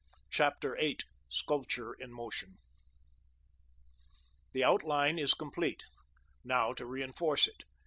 [0.31, 0.97] CHAPTER VIII
[1.29, 2.55] SCULPTURE IN MOTION
[4.51, 5.83] The outline is complete.
[6.43, 7.65] Now to reënforce it.